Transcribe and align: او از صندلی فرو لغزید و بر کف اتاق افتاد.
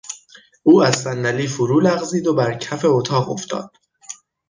او 0.63 0.83
از 0.83 0.95
صندلی 0.95 1.47
فرو 1.47 1.79
لغزید 1.79 2.27
و 2.27 2.35
بر 2.35 2.57
کف 2.57 2.85
اتاق 2.87 3.31
افتاد. 3.31 3.71